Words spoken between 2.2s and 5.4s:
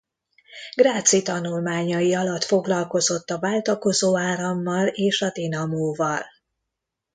foglalkozott a váltakozó árammal és a